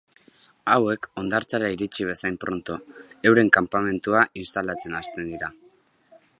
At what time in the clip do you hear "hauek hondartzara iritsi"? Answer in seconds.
0.75-2.07